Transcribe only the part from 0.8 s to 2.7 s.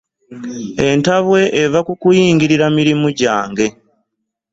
Entabwe eva ku kuyingirira